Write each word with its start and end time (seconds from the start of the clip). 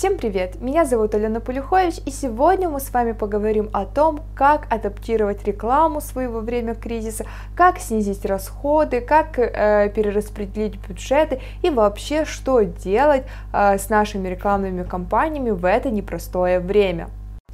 Всем 0.00 0.16
привет! 0.16 0.62
Меня 0.62 0.86
зовут 0.86 1.14
Алена 1.14 1.40
Полюхович, 1.40 1.96
и 2.06 2.10
сегодня 2.10 2.70
мы 2.70 2.80
с 2.80 2.90
вами 2.90 3.12
поговорим 3.12 3.68
о 3.74 3.84
том, 3.84 4.20
как 4.34 4.66
адаптировать 4.72 5.44
рекламу 5.44 6.00
свою 6.00 6.32
во 6.32 6.40
время 6.40 6.74
кризиса, 6.74 7.26
как 7.54 7.78
снизить 7.78 8.24
расходы, 8.24 9.02
как 9.02 9.38
э, 9.38 9.92
перераспределить 9.94 10.76
бюджеты 10.76 11.42
и 11.62 11.68
вообще, 11.68 12.24
что 12.24 12.62
делать 12.62 13.24
э, 13.52 13.76
с 13.76 13.90
нашими 13.90 14.26
рекламными 14.28 14.84
кампаниями 14.84 15.50
в 15.50 15.66
это 15.66 15.90
непростое 15.90 16.60
время. 16.60 17.10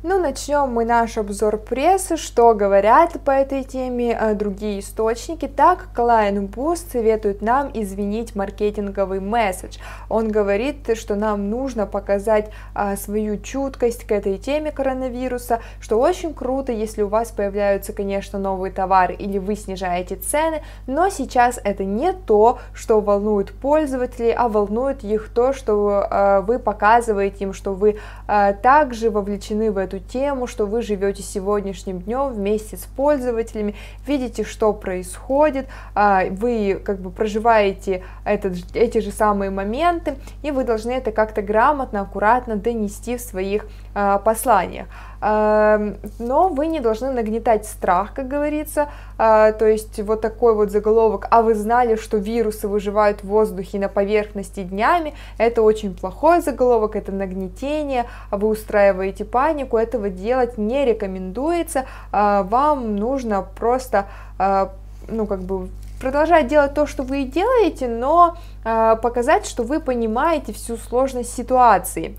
Ну, 0.08 0.20
начнем 0.20 0.68
мы 0.68 0.84
наш 0.84 1.18
обзор 1.18 1.56
прессы, 1.56 2.16
что 2.16 2.54
говорят 2.54 3.20
по 3.24 3.32
этой 3.32 3.64
теме 3.64 4.12
э, 4.16 4.34
другие 4.34 4.78
источники. 4.78 5.48
Так, 5.48 5.88
Client 5.96 6.48
Boost 6.48 6.92
советует 6.92 7.42
нам 7.42 7.72
изменить 7.74 8.36
маркетинговый 8.36 9.18
месседж. 9.18 9.78
Он 10.08 10.28
говорит, 10.28 10.96
что 10.96 11.16
нам 11.16 11.50
нужно 11.50 11.86
показать 11.86 12.52
а, 12.72 12.94
свою 12.94 13.40
чуткость 13.40 14.04
к 14.04 14.12
этой 14.12 14.38
теме 14.38 14.70
коронавируса, 14.70 15.58
что 15.80 15.98
очень 15.98 16.34
круто, 16.34 16.70
если 16.70 17.02
у 17.02 17.08
вас 17.08 17.32
появляются, 17.32 17.92
конечно, 17.92 18.38
новые 18.38 18.70
товары 18.70 19.14
или 19.14 19.38
вы 19.38 19.56
снижаете 19.56 20.14
цены, 20.14 20.62
но 20.86 21.08
сейчас 21.08 21.58
это 21.64 21.84
не 21.84 22.12
то, 22.12 22.60
что 22.74 23.00
волнует 23.00 23.50
пользователей, 23.50 24.32
а 24.32 24.48
волнует 24.48 25.02
их 25.02 25.30
то, 25.34 25.52
что 25.52 26.06
а, 26.08 26.42
вы 26.42 26.60
показываете 26.60 27.42
им, 27.42 27.52
что 27.52 27.74
вы 27.74 27.98
а, 28.28 28.52
также 28.52 29.10
вовлечены 29.10 29.72
в 29.72 29.78
эту 29.78 29.95
эту 29.96 30.08
тему, 30.08 30.46
что 30.46 30.66
вы 30.66 30.82
живете 30.82 31.22
сегодняшним 31.22 32.00
днем 32.00 32.32
вместе 32.32 32.76
с 32.76 32.84
пользователями, 32.84 33.74
видите, 34.06 34.44
что 34.44 34.72
происходит, 34.72 35.66
а, 35.94 36.24
вы 36.30 36.80
как 36.84 37.00
бы 37.00 37.10
проживаете 37.10 38.02
этот, 38.24 38.56
эти 38.74 38.98
же 38.98 39.10
самые 39.10 39.50
моменты, 39.50 40.16
и 40.42 40.50
вы 40.50 40.64
должны 40.64 40.92
это 40.92 41.12
как-то 41.12 41.42
грамотно, 41.42 42.02
аккуратно 42.02 42.56
донести 42.56 43.16
в 43.16 43.20
своих 43.20 43.66
а, 43.94 44.18
посланиях. 44.18 44.86
Эм, 45.28 45.96
но 46.20 46.48
вы 46.48 46.68
не 46.68 46.78
должны 46.78 47.10
нагнетать 47.10 47.66
страх, 47.66 48.14
как 48.14 48.28
говорится, 48.28 48.90
э, 49.18 49.52
то 49.58 49.66
есть 49.66 50.00
вот 50.02 50.20
такой 50.20 50.54
вот 50.54 50.70
заголовок, 50.70 51.26
а 51.32 51.42
вы 51.42 51.56
знали, 51.56 51.96
что 51.96 52.16
вирусы 52.16 52.68
выживают 52.68 53.24
в 53.24 53.26
воздухе 53.26 53.80
на 53.80 53.88
поверхности 53.88 54.62
днями, 54.62 55.14
это 55.36 55.62
очень 55.62 55.96
плохой 55.96 56.42
заголовок, 56.42 56.94
это 56.94 57.10
нагнетение, 57.10 58.04
вы 58.30 58.46
устраиваете 58.46 59.24
панику, 59.24 59.78
этого 59.78 60.10
делать 60.10 60.58
не 60.58 60.84
рекомендуется, 60.84 61.86
э, 62.12 62.42
вам 62.44 62.94
нужно 62.94 63.42
просто, 63.42 64.06
э, 64.38 64.68
ну 65.08 65.26
как 65.26 65.40
бы 65.40 65.70
продолжать 66.00 66.46
делать 66.46 66.74
то, 66.74 66.86
что 66.86 67.02
вы 67.02 67.24
делаете, 67.24 67.88
но 67.88 68.36
показать, 68.62 69.46
что 69.46 69.62
вы 69.62 69.80
понимаете 69.80 70.52
всю 70.52 70.76
сложность 70.76 71.34
ситуации. 71.34 72.16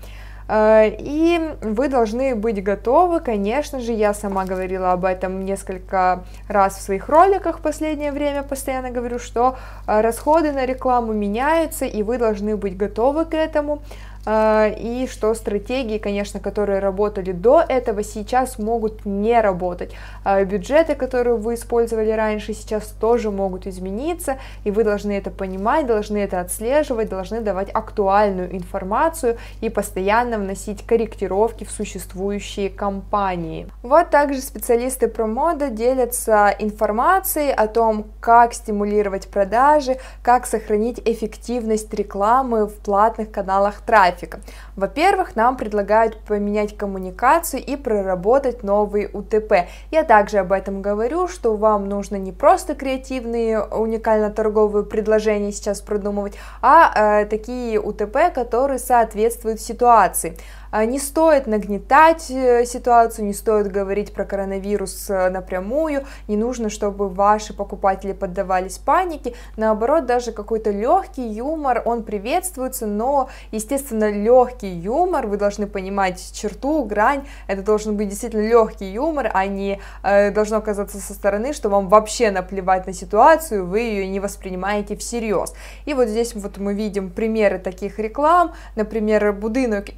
Э, 0.48 0.88
и 0.98 1.54
вы 1.60 1.88
должны 1.88 2.34
быть 2.34 2.62
готовы, 2.62 3.20
конечно 3.20 3.80
же, 3.80 3.92
я 3.92 4.14
сама 4.14 4.44
говорила 4.44 4.92
об 4.92 5.04
этом 5.04 5.44
несколько 5.44 6.24
раз 6.48 6.78
в 6.78 6.82
своих 6.82 7.08
роликах 7.08 7.58
в 7.58 7.62
последнее 7.62 8.12
время, 8.12 8.42
постоянно 8.42 8.90
говорю, 8.90 9.18
что 9.18 9.56
э, 9.86 10.00
расходы 10.00 10.52
на 10.52 10.64
рекламу 10.64 11.12
меняются, 11.12 11.84
и 11.84 12.02
вы 12.02 12.18
должны 12.18 12.56
быть 12.56 12.76
готовы 12.76 13.26
к 13.26 13.34
этому. 13.34 13.82
А, 14.30 14.68
и 14.68 15.06
что 15.06 15.32
стратегии, 15.32 15.96
конечно, 15.96 16.38
которые 16.38 16.80
работали 16.80 17.32
до 17.32 17.64
этого, 17.66 18.02
сейчас 18.02 18.58
могут 18.58 19.06
не 19.06 19.40
работать. 19.40 19.94
А, 20.22 20.44
бюджеты, 20.44 20.94
которые 20.96 21.36
вы 21.36 21.54
использовали 21.54 22.10
раньше, 22.10 22.52
сейчас 22.52 22.88
тоже 23.00 23.30
могут 23.30 23.66
измениться, 23.66 24.36
и 24.64 24.70
вы 24.70 24.84
должны 24.84 25.12
это 25.12 25.30
понимать, 25.30 25.86
должны 25.86 26.18
это 26.18 26.40
отслеживать, 26.40 27.08
должны 27.08 27.40
давать 27.40 27.70
актуальную 27.72 28.54
информацию 28.54 29.38
и 29.62 29.70
постоянно 29.70 30.36
вносить 30.36 30.86
корректировки 30.86 31.64
в 31.64 31.70
существующие 31.70 32.68
компании. 32.68 33.66
Вот 33.82 34.10
также 34.10 34.42
специалисты 34.42 35.08
про 35.08 35.26
моду 35.26 35.70
делятся 35.70 36.54
информацией 36.58 37.50
о 37.50 37.66
том, 37.66 38.04
как 38.20 38.52
стимулировать 38.52 39.28
продажи, 39.28 39.96
как 40.22 40.44
сохранить 40.44 41.00
эффективность 41.06 41.94
рекламы 41.94 42.66
в 42.66 42.74
платных 42.74 43.30
каналах 43.30 43.80
трафика 43.80 44.17
трафика. 44.18 44.40
Во-первых, 44.76 45.36
нам 45.36 45.56
предлагают 45.56 46.18
поменять 46.20 46.76
коммуникацию 46.76 47.64
и 47.64 47.76
проработать 47.76 48.62
новые 48.62 49.08
УТП. 49.08 49.68
Я 49.90 50.04
также 50.04 50.38
об 50.38 50.52
этом 50.52 50.82
говорю, 50.82 51.28
что 51.28 51.56
вам 51.56 51.88
нужно 51.88 52.16
не 52.16 52.32
просто 52.32 52.74
креативные 52.74 53.62
уникально-торговые 53.62 54.84
предложения 54.84 55.52
сейчас 55.52 55.80
продумывать, 55.80 56.34
а 56.62 57.22
э, 57.22 57.26
такие 57.26 57.80
УТП, 57.80 58.32
которые 58.34 58.78
соответствуют 58.78 59.60
ситуации. 59.60 60.36
А, 60.70 60.84
не 60.84 60.98
стоит 60.98 61.46
нагнетать 61.46 62.30
э, 62.30 62.64
ситуацию, 62.66 63.24
не 63.24 63.32
стоит 63.32 63.72
говорить 63.72 64.12
про 64.12 64.24
коронавирус 64.24 65.08
э, 65.08 65.30
напрямую, 65.30 66.04
не 66.28 66.36
нужно, 66.36 66.68
чтобы 66.68 67.08
ваши 67.08 67.54
покупатели 67.54 68.12
поддавались 68.12 68.76
панике, 68.78 69.34
наоборот, 69.56 70.04
даже 70.04 70.32
какой-то 70.32 70.70
легкий 70.70 71.26
юмор, 71.26 71.82
он 71.86 72.02
приветствуется, 72.02 72.86
но, 72.86 73.30
естественно, 73.50 74.10
легкий 74.10 74.68
юмор, 74.68 75.26
вы 75.26 75.38
должны 75.38 75.66
понимать 75.66 76.32
черту, 76.34 76.84
грань, 76.84 77.26
это 77.46 77.62
должен 77.62 77.96
быть 77.96 78.08
действительно 78.08 78.46
легкий 78.46 78.90
юмор, 78.90 79.30
а 79.32 79.46
не 79.46 79.80
э, 80.02 80.30
должно 80.32 80.60
казаться 80.60 80.98
со 80.98 81.14
стороны, 81.14 81.54
что 81.54 81.70
вам 81.70 81.88
вообще 81.88 82.30
наплевать 82.30 82.86
на 82.86 82.92
ситуацию, 82.92 83.66
вы 83.66 83.80
ее 83.80 84.06
не 84.06 84.20
воспринимаете 84.20 84.96
всерьез. 84.96 85.54
И 85.86 85.94
вот 85.94 86.08
здесь 86.08 86.34
вот 86.34 86.58
мы 86.58 86.74
видим 86.74 87.08
примеры 87.10 87.58
таких 87.58 87.98
реклам, 87.98 88.52
например, 88.76 89.32
будинок 89.32 89.88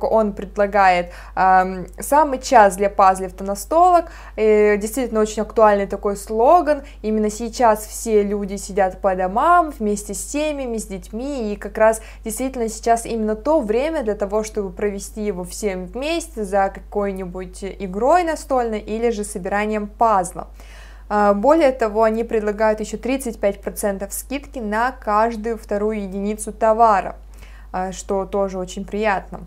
игрушек 0.00 0.04
он 0.04 0.32
предлагает 0.32 1.12
самый 1.34 2.38
час 2.38 2.76
для 2.76 2.90
пазлев 2.90 3.32
то 3.32 3.44
настолок, 3.44 4.06
э, 4.36 4.76
действительно 4.76 5.20
очень 5.20 5.42
актуальный 5.42 5.86
такой 5.86 6.16
слоган, 6.16 6.82
именно 7.02 7.30
сейчас 7.30 7.86
все 7.86 8.22
люди 8.22 8.56
сидят 8.56 9.00
по 9.00 9.14
домам 9.14 9.72
вместе 9.78 10.14
с 10.14 10.32
семьями, 10.32 10.78
с 10.78 10.86
детьми, 10.86 11.52
и 11.52 11.56
как 11.56 11.78
раз 11.78 12.00
действительно 12.24 12.68
сейчас 12.68 13.06
именно 13.06 13.34
то 13.34 13.60
время 13.60 14.02
для 14.02 14.14
того, 14.14 14.42
чтобы 14.44 14.70
провести 14.70 15.24
его 15.24 15.44
всем 15.44 15.86
вместе 15.86 16.44
за 16.44 16.70
какой-нибудь 16.74 17.64
игрой 17.78 18.24
настольной 18.24 18.80
или 18.80 19.10
же 19.10 19.24
собиранием 19.24 19.86
пазла. 19.86 20.46
А, 21.08 21.34
более 21.34 21.72
того, 21.72 22.02
они 22.02 22.24
предлагают 22.24 22.80
еще 22.80 22.96
35% 22.96 24.10
скидки 24.10 24.60
на 24.60 24.92
каждую 24.92 25.56
вторую 25.56 26.02
единицу 26.02 26.52
товара, 26.52 27.16
а, 27.72 27.92
что 27.92 28.26
тоже 28.26 28.58
очень 28.58 28.84
приятно. 28.84 29.40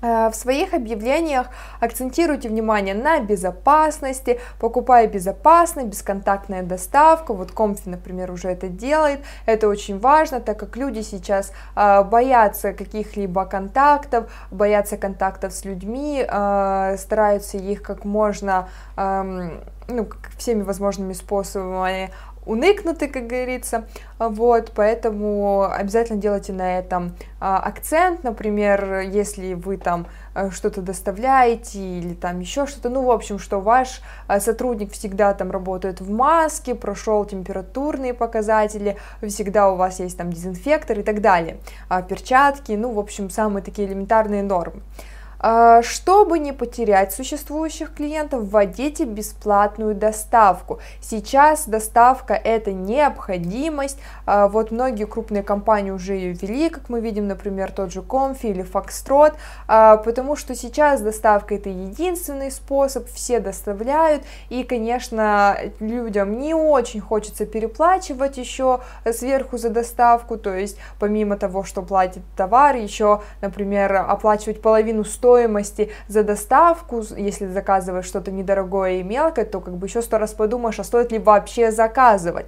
Э, 0.00 0.28
в 0.30 0.34
своих 0.34 0.74
объявлениях 0.74 1.48
акцентируйте 1.80 2.48
внимание 2.48 2.94
на 2.94 3.20
безопасности, 3.20 4.40
покупая 4.60 5.08
безопасно, 5.08 5.84
бесконтактная 5.84 6.62
доставка, 6.62 7.34
вот 7.34 7.50
Комфи, 7.50 7.88
например, 7.88 8.30
уже 8.30 8.48
это 8.48 8.68
делает, 8.68 9.20
это 9.46 9.68
очень 9.68 9.98
важно, 9.98 10.40
так 10.40 10.58
как 10.58 10.76
люди 10.76 11.00
сейчас 11.00 11.52
э, 11.74 12.04
боятся 12.04 12.72
каких-либо 12.72 13.44
контактов, 13.44 14.30
боятся 14.52 14.96
контактов 14.96 15.52
с 15.52 15.64
людьми, 15.64 16.24
э, 16.26 16.96
стараются 16.98 17.56
их 17.58 17.82
как 17.82 18.04
можно, 18.04 18.68
эм, 18.96 19.60
ну, 19.88 20.08
всеми 20.36 20.62
возможными 20.62 21.12
способами 21.12 22.10
уникнуты, 22.48 23.08
как 23.08 23.26
говорится, 23.26 23.86
вот, 24.18 24.72
поэтому 24.74 25.70
обязательно 25.70 26.20
делайте 26.20 26.52
на 26.52 26.78
этом 26.78 27.14
а, 27.40 27.58
акцент, 27.58 28.24
например, 28.24 29.00
если 29.00 29.54
вы 29.54 29.76
там 29.76 30.06
а, 30.34 30.50
что-то 30.50 30.80
доставляете 30.80 31.78
или 31.78 32.14
там 32.14 32.40
еще 32.40 32.66
что-то, 32.66 32.88
ну, 32.88 33.02
в 33.04 33.10
общем, 33.10 33.38
что 33.38 33.60
ваш 33.60 34.00
а, 34.26 34.40
сотрудник 34.40 34.92
всегда 34.92 35.34
там 35.34 35.50
работает 35.50 36.00
в 36.00 36.10
маске, 36.10 36.74
прошел 36.74 37.24
температурные 37.26 38.14
показатели, 38.14 38.96
всегда 39.22 39.70
у 39.70 39.76
вас 39.76 40.00
есть 40.00 40.16
там 40.16 40.32
дезинфектор 40.32 40.98
и 40.98 41.02
так 41.02 41.20
далее, 41.20 41.58
а, 41.88 42.00
перчатки, 42.00 42.72
ну, 42.72 42.92
в 42.92 42.98
общем, 42.98 43.28
самые 43.28 43.62
такие 43.62 43.86
элементарные 43.86 44.42
нормы. 44.42 44.80
А, 45.40 45.82
чтобы 45.82 46.38
не 46.38 46.52
потерять 46.52 47.12
существующих 47.12 47.94
клиентов, 47.94 48.44
вводите 48.44 49.04
бесплатную 49.04 49.94
доставку. 49.94 50.80
Сейчас 51.00 51.68
доставка 51.68 52.34
это 52.34 52.72
необходимость. 52.72 53.98
А, 54.26 54.48
вот 54.48 54.70
многие 54.72 55.04
крупные 55.04 55.42
компании 55.42 55.90
уже 55.90 56.14
ее 56.14 56.32
ввели, 56.32 56.70
как 56.70 56.88
мы 56.88 57.00
видим, 57.00 57.28
например, 57.28 57.70
тот 57.70 57.92
же 57.92 58.00
Comfy 58.00 58.50
или 58.50 58.64
Foxtrot, 58.64 59.34
а, 59.68 59.98
потому 59.98 60.34
что 60.34 60.54
сейчас 60.56 61.00
доставка 61.00 61.54
это 61.54 61.68
единственный 61.68 62.50
способ, 62.50 63.08
все 63.08 63.38
доставляют, 63.38 64.24
и, 64.48 64.64
конечно, 64.64 65.56
людям 65.78 66.38
не 66.40 66.54
очень 66.54 67.00
хочется 67.00 67.46
переплачивать 67.46 68.38
еще 68.38 68.80
сверху 69.12 69.56
за 69.56 69.70
доставку, 69.70 70.36
то 70.36 70.54
есть 70.54 70.78
помимо 70.98 71.36
того, 71.36 71.62
что 71.62 71.82
платит 71.82 72.22
товар, 72.36 72.74
еще, 72.76 73.22
например, 73.40 73.94
оплачивать 74.08 74.60
половину 74.60 75.04
стоимости 75.04 75.27
стоимости 75.28 75.90
за 76.08 76.22
доставку, 76.22 77.02
если 77.16 77.46
заказываешь 77.46 78.06
что-то 78.06 78.30
недорогое 78.30 79.00
и 79.00 79.02
мелкое, 79.02 79.44
то 79.44 79.60
как 79.60 79.76
бы 79.76 79.86
еще 79.86 80.00
сто 80.00 80.18
раз 80.18 80.32
подумаешь, 80.32 80.80
а 80.80 80.84
стоит 80.84 81.12
ли 81.12 81.18
вообще 81.18 81.70
заказывать. 81.70 82.46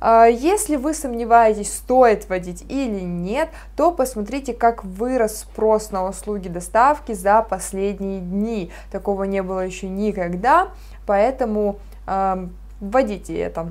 А, 0.00 0.26
если 0.26 0.74
вы 0.74 0.92
сомневаетесь, 0.92 1.72
стоит 1.72 2.28
вводить 2.28 2.64
или 2.68 3.00
нет, 3.00 3.48
то 3.76 3.92
посмотрите, 3.92 4.54
как 4.54 4.84
вырос 4.84 5.40
спрос 5.40 5.92
на 5.92 6.04
услуги 6.08 6.48
доставки 6.48 7.12
за 7.12 7.42
последние 7.42 8.20
дни. 8.20 8.72
Такого 8.90 9.24
не 9.24 9.42
было 9.42 9.60
еще 9.60 9.88
никогда, 9.88 10.68
поэтому 11.06 11.78
э, 12.08 12.48
вводите 12.80 13.38
это. 13.38 13.68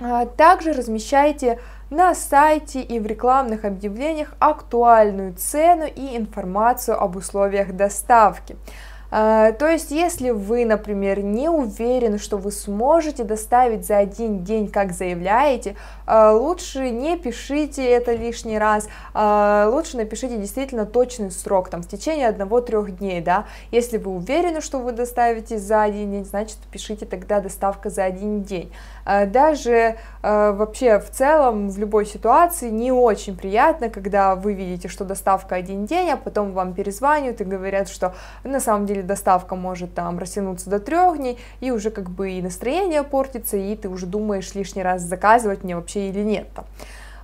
А, 0.00 0.24
также 0.26 0.72
размещайте 0.72 1.60
на 1.94 2.12
сайте 2.16 2.80
и 2.80 2.98
в 2.98 3.06
рекламных 3.06 3.64
объявлениях 3.64 4.34
актуальную 4.40 5.34
цену 5.34 5.86
и 5.86 6.16
информацию 6.16 7.00
об 7.00 7.14
условиях 7.14 7.72
доставки. 7.72 8.56
А, 9.16 9.52
то 9.52 9.68
есть, 9.68 9.92
если 9.92 10.30
вы, 10.30 10.64
например, 10.64 11.22
не 11.22 11.48
уверены, 11.48 12.18
что 12.18 12.36
вы 12.36 12.50
сможете 12.50 13.22
доставить 13.22 13.86
за 13.86 13.98
один 13.98 14.42
день, 14.42 14.66
как 14.66 14.90
заявляете, 14.90 15.76
а, 16.04 16.32
лучше 16.32 16.90
не 16.90 17.16
пишите 17.16 17.88
это 17.88 18.12
лишний 18.12 18.58
раз, 18.58 18.88
а, 19.12 19.68
лучше 19.70 19.98
напишите 19.98 20.36
действительно 20.36 20.84
точный 20.84 21.30
срок, 21.30 21.68
там, 21.68 21.82
в 21.82 21.86
течение 21.86 22.26
одного-трех 22.26 22.98
дней, 22.98 23.20
да, 23.20 23.44
если 23.70 23.98
вы 23.98 24.10
уверены, 24.10 24.60
что 24.60 24.80
вы 24.80 24.90
доставите 24.90 25.58
за 25.58 25.82
один 25.82 26.10
день, 26.10 26.24
значит, 26.24 26.58
пишите 26.72 27.06
тогда 27.06 27.38
доставка 27.38 27.90
за 27.90 28.02
один 28.02 28.42
день. 28.42 28.72
Даже 29.04 29.96
вообще 30.22 30.98
в 30.98 31.10
целом 31.10 31.68
в 31.68 31.78
любой 31.78 32.06
ситуации 32.06 32.70
не 32.70 32.90
очень 32.90 33.36
приятно, 33.36 33.90
когда 33.90 34.34
вы 34.34 34.54
видите, 34.54 34.88
что 34.88 35.04
доставка 35.04 35.54
один 35.54 35.84
день, 35.84 36.10
а 36.10 36.16
потом 36.16 36.52
вам 36.52 36.72
перезванивают 36.72 37.40
и 37.42 37.44
говорят, 37.44 37.88
что 37.88 38.14
на 38.42 38.60
самом 38.60 38.86
деле 38.86 39.03
доставка 39.04 39.54
может 39.54 39.94
там 39.94 40.18
растянуться 40.18 40.70
до 40.70 40.80
трех 40.80 41.16
дней, 41.18 41.38
и 41.60 41.70
уже 41.70 41.90
как 41.90 42.10
бы 42.10 42.32
и 42.32 42.42
настроение 42.42 43.02
портится, 43.02 43.56
и 43.56 43.76
ты 43.76 43.88
уже 43.88 44.06
думаешь 44.06 44.54
лишний 44.54 44.82
раз 44.82 45.02
заказывать 45.02 45.64
мне 45.64 45.76
вообще 45.76 46.08
или 46.08 46.22
нет. 46.22 46.48
Там. 46.54 46.64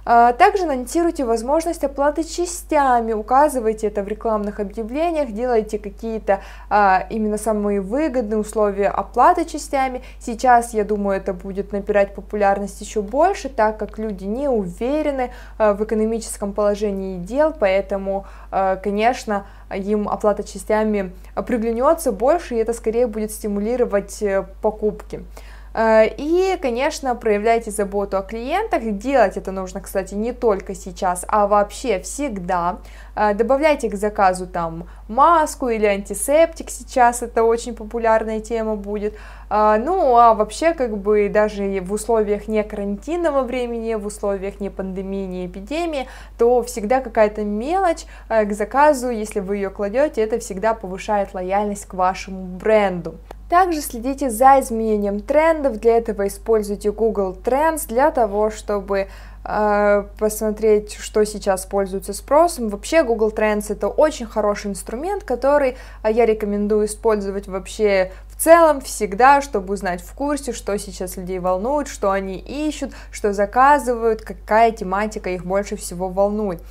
А, 0.04 0.32
также 0.32 0.64
анонсируйте 0.64 1.24
возможность 1.24 1.84
оплаты 1.84 2.24
частями, 2.24 3.12
указывайте 3.12 3.86
это 3.88 4.02
в 4.02 4.08
рекламных 4.08 4.60
объявлениях, 4.60 5.32
делайте 5.32 5.78
какие-то 5.78 6.40
а, 6.68 7.06
именно 7.10 7.38
самые 7.38 7.80
выгодные 7.80 8.38
условия 8.38 8.88
оплаты 8.88 9.44
частями. 9.44 10.02
Сейчас, 10.18 10.72
я 10.74 10.84
думаю, 10.84 11.18
это 11.18 11.34
будет 11.34 11.72
набирать 11.72 12.14
популярность 12.14 12.80
еще 12.80 13.02
больше, 13.02 13.48
так 13.48 13.78
как 13.78 13.98
люди 13.98 14.24
не 14.24 14.48
уверены 14.48 15.30
а, 15.58 15.74
в 15.74 15.84
экономическом 15.84 16.52
положении 16.52 17.18
дел, 17.18 17.54
поэтому, 17.58 18.26
а, 18.50 18.76
конечно, 18.76 19.46
им 19.74 20.08
оплата 20.08 20.42
частями 20.42 21.12
приглянется 21.46 22.12
больше, 22.12 22.56
и 22.56 22.58
это 22.58 22.72
скорее 22.72 23.06
будет 23.06 23.30
стимулировать 23.30 24.20
э, 24.22 24.44
покупки. 24.62 25.24
Э, 25.72 26.06
и, 26.06 26.58
конечно, 26.60 27.14
проявляйте 27.14 27.70
заботу 27.70 28.16
о 28.16 28.22
клиентах. 28.22 28.82
Делать 28.98 29.36
это 29.36 29.52
нужно, 29.52 29.80
кстати, 29.80 30.14
не 30.14 30.32
только 30.32 30.74
сейчас, 30.74 31.24
а 31.28 31.46
вообще 31.46 32.00
всегда. 32.00 32.78
Э, 33.14 33.34
добавляйте 33.34 33.88
к 33.88 33.94
заказу 33.94 34.46
там 34.46 34.88
маску 35.08 35.68
или 35.68 35.86
антисептик 35.86 36.70
сейчас, 36.70 37.22
это 37.22 37.44
очень 37.44 37.74
популярная 37.74 38.40
тема 38.40 38.76
будет. 38.76 39.14
Э, 39.48 39.76
ну, 39.78 40.16
а 40.16 40.34
вообще, 40.34 40.74
как 40.74 40.96
бы, 40.96 41.28
даже 41.28 41.80
в 41.80 41.92
условиях 41.92 42.48
не 42.48 42.62
карантинного 42.64 43.42
времени, 43.42 43.94
в 43.94 44.06
условиях 44.06 44.60
не 44.60 44.70
пандемии, 44.70 45.26
не 45.26 45.46
эпидемии, 45.46 46.08
то 46.36 46.62
всегда 46.62 47.00
какая-то 47.00 47.42
мелочь 47.42 48.06
к 48.28 48.52
заказу, 48.52 49.10
если 49.10 49.40
вы 49.40 49.56
ее 49.56 49.70
кладете, 49.70 50.22
это 50.22 50.38
всегда 50.38 50.74
повышает 50.74 51.32
лояльность 51.34 51.86
к 51.86 51.94
вашему 51.94 52.44
бренду. 52.44 53.16
Также 53.50 53.80
следите 53.80 54.30
за 54.30 54.60
изменением 54.60 55.18
трендов, 55.18 55.80
для 55.80 55.96
этого 55.96 56.28
используйте 56.28 56.92
Google 56.92 57.36
Trends 57.44 57.88
для 57.88 58.12
того, 58.12 58.48
чтобы 58.50 59.08
э, 59.44 60.04
посмотреть, 60.20 60.94
что 60.94 61.24
сейчас 61.26 61.66
пользуется 61.66 62.12
спросом. 62.12 62.68
Вообще 62.68 63.02
Google 63.02 63.30
Trends 63.30 63.64
это 63.68 63.88
очень 63.88 64.26
хороший 64.26 64.70
инструмент, 64.70 65.24
который 65.24 65.76
э, 66.04 66.12
я 66.12 66.26
рекомендую 66.26 66.86
использовать 66.86 67.48
вообще 67.48 68.12
в 68.28 68.40
целом 68.40 68.80
всегда, 68.82 69.42
чтобы 69.42 69.74
узнать 69.74 70.00
в 70.00 70.14
курсе, 70.14 70.52
что 70.52 70.78
сейчас 70.78 71.16
людей 71.16 71.40
волнует, 71.40 71.88
что 71.88 72.12
они 72.12 72.38
ищут, 72.38 72.92
что 73.10 73.32
заказывают, 73.32 74.22
какая 74.22 74.70
тематика 74.70 75.28
их 75.28 75.44
больше 75.44 75.74
всего 75.74 76.08
волнует. 76.08 76.62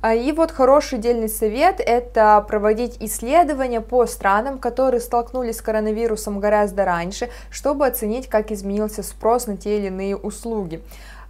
А, 0.00 0.14
и 0.14 0.30
вот 0.30 0.52
хороший 0.52 0.98
дельный 0.98 1.28
совет– 1.28 1.80
это 1.84 2.44
проводить 2.46 2.96
исследования 3.00 3.80
по 3.80 4.06
странам, 4.06 4.58
которые 4.58 5.00
столкнулись 5.00 5.56
с 5.56 5.62
коронавирусом 5.62 6.38
гораздо 6.38 6.84
раньше, 6.84 7.30
чтобы 7.50 7.86
оценить, 7.86 8.28
как 8.28 8.52
изменился 8.52 9.02
спрос 9.02 9.48
на 9.48 9.56
те 9.56 9.78
или 9.78 9.88
иные 9.88 10.16
услуги. 10.16 10.82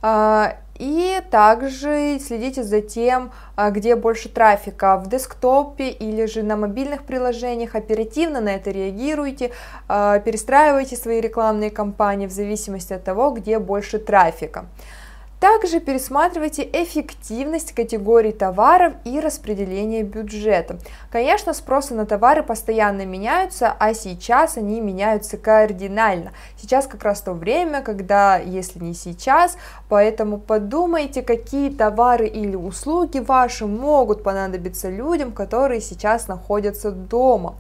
А, 0.03 0.57
и 0.79 1.21
также 1.31 2.21
следите 2.21 2.63
за 2.63 2.83
тем, 2.83 3.33
а, 3.57 3.71
где 3.71 3.97
больше 3.97 4.29
трафика, 4.29 4.99
в 4.99 5.09
десктопе 5.09 5.89
или 5.89 6.27
же 6.27 6.43
на 6.43 6.57
мобильных 6.57 7.05
приложениях, 7.05 7.75
оперативно 7.75 8.43
на 8.43 8.51
это 8.51 8.71
реагируйте, 8.71 9.51
перестраивайте 9.89 10.95
свои 10.95 11.23
рекламные 11.23 11.71
кампании 11.71 12.27
в 12.27 12.33
зависимости 12.33 12.93
от 12.93 13.03
того, 13.03 13.31
где 13.31 13.59
больше 13.59 13.99
трафика. 13.99 14.67
Также 15.41 15.79
пересматривайте 15.79 16.69
эффективность 16.73 17.73
категорий 17.73 18.33
товаров 18.33 18.95
и 19.05 19.21
распределение 19.21 20.03
бюджета. 20.03 20.79
Конечно, 21.13 21.55
спросы 21.55 21.95
на 21.95 22.07
товары 22.07 22.43
постоянно 22.43 23.07
меняются, 23.07 23.73
а 23.79 23.95
сейчас 23.95 24.57
они 24.57 24.81
меняются 24.81 25.37
кардинально. 25.37 26.33
Сейчас 26.61 26.89
как 26.89 27.05
раз 27.05 27.21
то 27.21 27.35
время, 27.35 27.83
когда, 27.83 28.37
если 28.37 28.81
не 28.81 28.95
сейчас, 28.95 29.57
поэтому 29.89 30.39
подумайте, 30.39 31.23
какие 31.23 31.71
товары 31.71 32.27
или 32.27 32.57
услуги 32.57 33.21
ваши 33.21 33.67
могут 33.67 34.25
понадобиться 34.25 34.91
людям, 34.91 35.31
которые 35.31 35.81
сейчас 35.81 36.27
находятся 36.27 36.91
дома. 36.91 37.55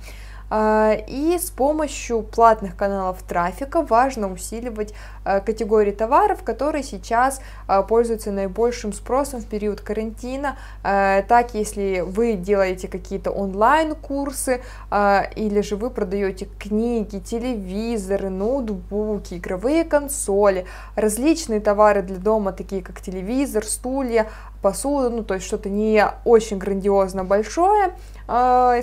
А, 0.50 0.94
и 1.06 1.38
с 1.38 1.50
помощью 1.50 2.22
платных 2.22 2.76
каналов 2.76 3.22
трафика 3.22 3.82
важно 3.82 4.32
усиливать 4.32 4.94
а, 5.24 5.40
категории 5.40 5.92
товаров, 5.92 6.42
которые 6.42 6.82
сейчас 6.82 7.40
а, 7.66 7.82
пользуются 7.82 8.32
наибольшим 8.32 8.92
спросом 8.92 9.40
в 9.40 9.46
период 9.46 9.80
карантина. 9.80 10.56
Так, 10.82 11.54
если 11.54 12.00
вы 12.00 12.34
делаете 12.34 12.88
какие-то 12.88 13.30
онлайн-курсы 13.30 14.62
или 14.90 15.60
же 15.60 15.76
вы 15.76 15.90
продаете 15.90 16.48
книги, 16.58 17.18
телевизоры, 17.18 18.30
ноутбуки, 18.30 19.34
игровые 19.34 19.84
консоли, 19.84 20.66
различные 20.96 21.60
товары 21.60 22.02
для 22.02 22.16
дома, 22.16 22.52
такие 22.52 22.82
как 22.82 23.00
телевизор, 23.00 23.64
стулья, 23.64 24.28
посуда, 24.62 25.10
ну 25.10 25.22
то 25.22 25.34
есть 25.34 25.46
что-то 25.46 25.68
не 25.68 26.04
очень 26.24 26.58
грандиозно 26.58 27.24
большое, 27.24 27.94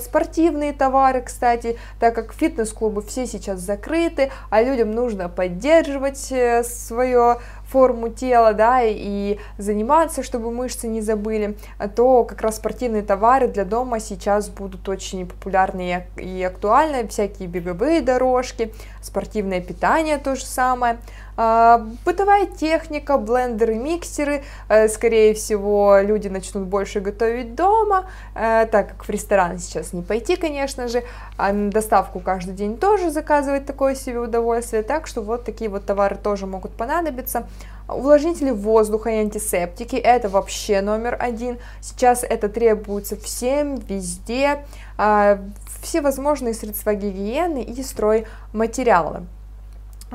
спортивные 0.02 0.74
товары, 0.74 1.22
кстати, 1.22 1.78
так 2.00 2.16
как 2.16 2.34
фитнес-клубы 2.34 3.02
все 3.04 3.28
сейчас 3.28 3.60
закрыты, 3.60 4.32
а 4.50 4.62
людям 4.62 4.92
нужно 4.92 5.30
поддерживать 5.30 6.32
э, 6.32 6.64
свое 6.64 7.40
форму 7.75 8.08
тела, 8.08 8.53
да, 8.53 8.79
и 8.84 9.38
заниматься, 9.58 10.24
чтобы 10.24 10.50
мышцы 10.50 10.88
не 10.88 11.01
забыли, 11.01 11.58
то 11.94 12.24
как 12.24 12.41
раз 12.41 12.55
спортивные 12.55 13.01
товары 13.01 13.50
для 13.50 13.65
дома 13.65 14.00
сейчас 14.00 14.48
будут 14.48 14.88
очень 14.88 15.27
популярны 15.27 16.05
и 16.15 16.41
актуальны, 16.41 17.05
всякие 17.10 17.50
беговые 17.50 18.00
дорожки, 18.00 18.74
спортивное 19.01 19.60
питание 19.60 20.20
то 20.20 20.38
же 20.38 20.46
самое. 20.46 21.00
А, 21.38 21.86
бытовая 22.05 22.46
техника, 22.46 23.17
блендеры, 23.17 23.75
миксеры, 23.75 24.44
э, 24.70 24.88
скорее 24.88 25.34
всего, 25.34 26.00
люди 26.01 26.29
начнут 26.29 26.63
больше 26.63 27.01
готовить 27.01 27.55
дома, 27.55 28.05
э, 28.36 28.65
так 28.72 28.89
как 28.89 29.05
в 29.05 29.10
ресторан 29.10 29.60
сейчас 29.60 29.91
не 29.91 30.01
пойти, 30.01 30.38
конечно 30.38 30.88
же, 30.88 31.03
а 31.38 31.51
доставку 31.51 32.22
каждый 32.22 32.53
день 32.53 32.77
тоже 32.77 33.12
заказывать 33.12 33.65
такое 33.65 33.96
себе 33.96 34.20
удовольствие, 34.20 34.82
так 34.82 35.08
что 35.08 35.22
вот 35.22 35.44
такие 35.44 35.70
вот 35.70 35.86
товары 35.86 36.15
тоже 36.15 36.46
могут 36.46 36.72
понадобиться. 36.72 37.48
Увлажнители 37.88 38.51
воздуха 38.51 39.10
и 39.12 39.18
антисептики– 39.18 39.96
это 39.98 40.27
вообще 40.27 40.82
номер 40.82 41.18
один. 41.20 41.60
Сейчас 41.82 42.24
это 42.24 42.50
требуется 42.50 43.15
всем, 43.15 43.75
везде. 43.75 44.65
А, 44.98 45.39
всевозможные 45.82 46.54
средства 46.54 46.96
гигиены 46.96 47.63
и 47.63 47.84
стройматериалы. 47.84 49.27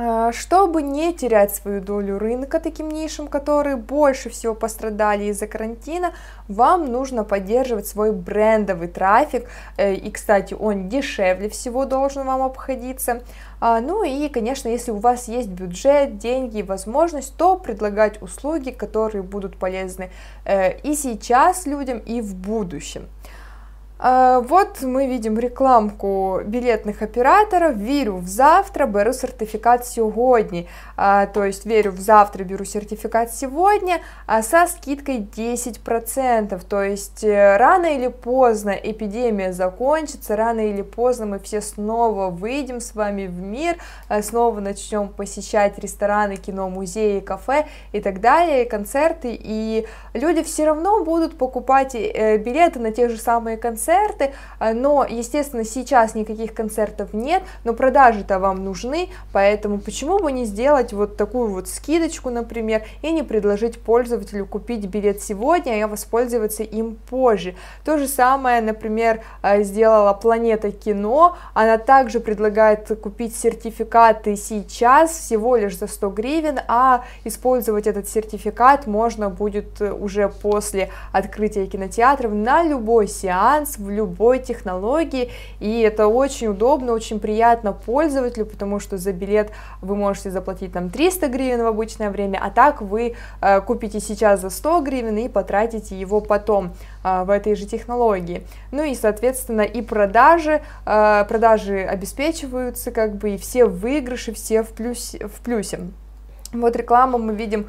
А, 0.03 0.33
чтобы 0.33 0.81
не 0.81 1.13
терять 1.13 1.55
свою 1.55 1.83
долю 1.83 2.19
рынка 2.19 2.59
таким 2.59 2.89
нишам, 2.89 3.29
которые 3.29 3.77
больше 3.77 4.31
всего 4.31 4.55
пострадали 4.55 5.25
из-за 5.25 5.47
карантина, 5.47 6.15
вам 6.49 6.91
нужно 6.91 7.23
поддерживать 7.23 7.87
свой 7.87 8.11
брендовый 8.11 8.89
трафик. 8.89 9.47
Э, 9.77 9.93
и, 9.93 10.11
кстати, 10.11 10.55
он 10.55 10.89
дешевле 10.89 11.51
всего 11.51 11.85
должен 11.85 12.27
вам 12.27 12.41
обходиться. 12.41 13.21
А, 13.61 13.81
ну 13.81 14.03
и, 14.03 14.31
конечно, 14.31 14.69
если 14.69 14.91
у 14.91 14.97
вас 14.97 15.29
есть 15.29 15.51
бюджет, 15.51 16.17
деньги 16.17 16.61
и 16.61 16.63
возможность, 16.63 17.37
то 17.37 17.57
предлагать 17.57 18.23
услуги, 18.23 18.71
которые 18.71 19.23
будут 19.23 19.59
полезны 19.59 20.11
э, 20.47 20.79
и 20.79 20.95
сейчас 20.95 21.67
людям, 21.67 21.99
и 21.99 22.23
в 22.23 22.35
будущем. 22.35 23.07
А, 24.03 24.41
вот 24.41 24.81
мы 24.81 25.07
видим 25.07 25.39
рекламку 25.39 26.41
билетных 26.47 27.03
операторов. 27.03 27.77
Вірю 27.77 28.17
в 28.17 28.27
завтра, 28.27 28.87
беру 28.87 29.13
сертификат 29.13 29.87
сегодня. 29.87 30.65
А, 30.97 31.27
то 31.27 31.45
есть 31.45 31.67
верю 31.67 31.93
в 31.93 32.01
завтра, 32.01 32.45
беру 32.45 32.65
сертификат 32.65 33.35
сегодня 33.35 34.01
а 34.27 34.43
со 34.43 34.67
скидкой 34.67 35.19
10%. 35.19 36.63
То 36.67 36.83
есть 36.83 37.23
э, 37.25 37.59
рано 37.59 37.95
или 37.95 38.09
поздно 38.09 38.71
эпидемия 38.71 39.53
закончится, 39.53 40.35
рано 40.35 40.61
или 40.61 40.83
поздно 40.83 41.27
мы 41.27 41.39
все 41.39 41.61
снова 41.61 42.31
выйдем 42.31 42.81
с 42.81 42.95
вами 42.95 43.27
в 43.27 43.39
мир, 43.43 43.77
э, 44.09 44.23
снова 44.23 44.61
начнем 44.61 45.09
посещать 45.09 45.79
рестораны, 45.79 46.37
кино, 46.37 46.71
музеи, 46.71 47.21
кафе 47.21 47.67
и 47.93 48.01
так 48.01 48.23
далее, 48.23 48.65
концерты. 48.65 49.39
И 49.39 49.87
люди 50.15 50.43
все 50.43 50.65
равно 50.65 51.05
будут 51.05 51.37
покупать 51.37 51.95
э, 51.95 52.39
билеты 52.39 52.79
на 52.79 52.93
те 52.93 53.11
же 53.11 53.19
самые 53.19 53.59
концерты, 53.59 53.90
концерты, 53.91 54.33
а, 54.59 54.73
но, 54.73 55.07
естественно, 55.09 55.65
сейчас 55.65 56.15
никаких 56.15 56.55
концертов 56.55 57.13
нет, 57.13 57.43
но 57.65 57.73
продажи-то 57.73 58.39
вам 58.39 58.65
нужны, 58.65 59.09
поэтому 59.33 59.79
почему 59.79 60.19
бы 60.19 60.33
не 60.33 60.45
сделать 60.45 60.93
вот 60.93 61.17
такую 61.17 61.49
вот 61.49 61.69
скидочку, 61.69 62.31
например, 62.31 62.83
и 63.03 63.11
не 63.13 63.23
предложить 63.23 63.81
пользователю 63.81 64.47
купить 64.47 64.87
билет 64.87 65.23
сегодня, 65.23 65.85
а 65.85 65.89
воспользоваться 65.89 66.63
им 66.63 66.97
позже. 67.09 67.55
То 67.85 67.99
же 67.99 68.07
самое, 68.07 68.61
например, 68.61 69.23
а, 69.43 69.63
сделала 69.63 70.13
Планета 70.15 70.71
Кино, 70.71 71.37
она 71.55 71.79
также 71.79 72.21
предлагает 72.21 72.89
купить 73.01 73.37
сертификаты 73.37 74.37
сейчас 74.37 75.11
всего 75.11 75.57
лишь 75.57 75.79
за 75.79 75.87
100 75.87 76.11
гривен, 76.11 76.61
а 76.69 77.05
использовать 77.25 77.87
этот 77.87 78.09
сертификат 78.09 78.87
можно 78.87 79.31
будет 79.31 79.81
уже 79.81 80.29
после 80.29 80.91
открытия 81.13 81.67
кинотеатров 81.67 82.33
на 82.33 82.63
любой 82.63 83.09
сеанс, 83.09 83.80
в 83.81 83.91
любой 83.91 84.39
технологии, 84.39 85.31
и 85.59 85.81
это 85.81 86.07
очень 86.07 86.49
удобно, 86.49 86.93
очень 86.93 87.19
приятно 87.19 87.73
пользователю, 87.73 88.47
потому 88.47 88.79
что 88.79 88.99
за 88.99 89.13
билет 89.13 89.51
вы 89.83 89.97
можете 89.97 90.31
заплатить 90.31 90.73
там 90.73 90.91
300 90.91 91.29
гривен 91.29 91.63
в 91.63 91.67
обычное 91.67 92.11
время, 92.11 92.39
а 92.43 92.51
так 92.51 92.83
вы 92.83 93.15
э, 93.41 93.61
купите 93.63 94.01
сейчас 94.01 94.41
за 94.41 94.51
100 94.51 94.81
гривен 94.83 95.17
и 95.17 95.29
потратите 95.29 95.99
его 95.99 96.21
потом 96.21 96.73
э, 97.03 97.25
в 97.25 97.31
этой 97.31 97.55
же 97.55 97.67
технологии. 97.67 98.47
Ну 98.71 98.85
и, 98.85 98.95
соответственно, 98.95 99.63
и 99.63 99.83
продажи, 99.83 100.63
э, 100.87 101.25
продажи 101.29 101.81
обеспечиваются, 101.83 102.91
как 102.91 103.17
бы, 103.17 103.31
и 103.31 103.39
все 103.39 103.65
выигрыши, 103.65 104.33
все 104.33 104.63
в, 104.63 104.69
плюс, 104.69 105.17
в 105.21 105.41
плюсе. 105.43 105.81
Вот 106.53 106.75
рекламу 106.77 107.19
мы 107.19 107.35
видим 107.35 107.67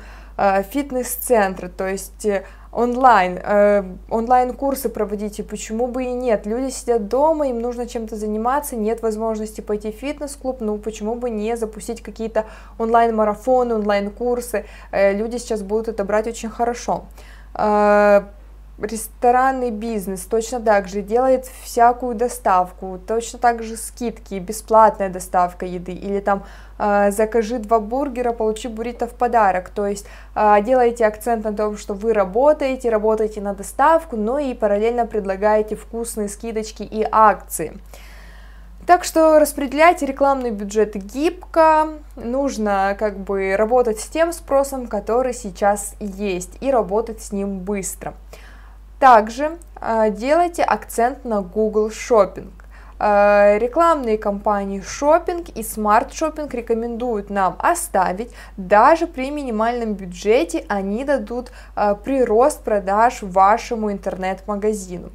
фитнес-центры, 0.63 1.69
то 1.69 1.88
есть 1.88 2.25
э, 2.25 2.43
онлайн, 2.71 3.38
э, 3.43 3.83
онлайн-курсы 4.10 4.89
проводите, 4.89 5.43
почему 5.43 5.88
бы 5.88 6.03
и 6.05 6.12
нет? 6.12 6.45
Люди 6.45 6.71
сидят 6.71 7.07
дома, 7.07 7.48
им 7.48 7.60
нужно 7.60 7.86
чем-то 7.88 8.15
заниматься, 8.15 8.75
нет 8.75 9.01
возможности 9.01 9.62
пойти 9.62 9.91
в 9.91 9.95
фитнес-клуб, 9.95 10.57
ну 10.62 10.77
почему 10.77 11.15
бы 11.15 11.29
не 11.29 11.57
запустить 11.57 12.01
какие-то 12.01 12.45
онлайн-марафоны, 12.79 13.75
онлайн-курсы? 13.75 14.65
Э, 14.91 15.13
люди 15.13 15.38
сейчас 15.38 15.62
будут 15.62 15.89
это 15.89 16.03
брать 16.03 16.27
очень 16.27 16.50
хорошо. 16.50 17.05
Э, 17.53 18.24
ресторанный 18.82 19.72
бизнес 19.72 20.22
точно 20.22 20.60
так 20.60 20.88
же 20.88 21.02
делает 21.02 21.46
всякую 21.64 22.16
доставку, 22.16 23.00
точно 23.06 23.40
так 23.40 23.64
же 23.64 23.78
скидки, 23.78 24.36
бесплатная 24.36 25.10
доставка 25.10 25.66
еды, 25.66 25.94
или 25.94 26.20
там 26.20 26.44
э, 26.78 27.12
закажи 27.12 27.60
два 27.60 27.80
бургера, 27.80 28.34
получи 28.34 28.68
буррито 28.68 29.08
в 29.08 29.12
подарок, 29.12 29.70
то 29.70 29.88
есть 29.88 30.06
э, 30.36 30.62
делаете 30.64 31.06
акцент 31.06 31.44
на 31.44 31.54
том, 31.54 31.78
что 31.78 31.94
вы 31.94 32.14
работаете, 32.14 32.90
работаете 32.90 33.42
на 33.42 33.54
доставку, 33.54 34.18
но 34.18 34.40
и 34.40 34.54
параллельно 34.54 35.06
предлагаете 35.06 35.76
вкусные 35.76 36.30
скидочки 36.30 36.84
и 36.84 37.08
акции. 37.10 37.80
Так 38.88 39.04
что 39.04 39.38
распределяйте 39.38 40.08
рекламный 40.08 40.50
бюджет 40.50 40.96
гибко, 40.96 41.90
нужно 42.16 42.96
как 42.98 43.20
бы 43.20 43.56
работать 43.56 44.00
с 44.00 44.08
тем 44.08 44.34
спросом, 44.34 44.88
который 44.88 45.34
сейчас 45.34 45.94
есть, 46.00 46.58
и 46.62 46.72
работать 46.72 47.22
с 47.22 47.32
ним 47.32 47.60
быстро. 47.60 48.16
Также 49.01 49.58
э, 49.81 50.12
делайте 50.12 50.62
акцент 50.62 51.25
на 51.25 51.41
Google 51.41 51.89
Shopping. 51.89 52.51
Э, 53.00 53.58
рекламные 53.58 54.20
кампании 54.20 54.79
Shopping 54.79 55.51
и 55.55 55.62
Smart 55.62 56.12
Shopping 56.12 56.48
рекомендуют 56.55 57.31
нам 57.31 57.55
оставить, 57.58 58.31
даже 58.58 59.08
при 59.08 59.31
минимальном 59.31 59.96
бюджете 59.96 60.65
они 60.67 61.03
дадут 61.03 61.51
э, 61.75 61.96
прирост 61.96 62.63
продаж 62.63 63.24
вашему 63.24 63.91
интернет-магазину. 63.91 65.10